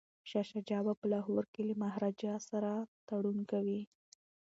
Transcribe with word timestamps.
شاه 0.29 0.45
شجاع 0.51 0.83
په 0.99 1.05
لاهور 1.13 1.43
کي 1.53 1.61
له 1.69 1.73
مهاراجا 1.81 2.33
سره 2.49 2.71
تړون 3.07 3.37
کوي. 3.51 3.81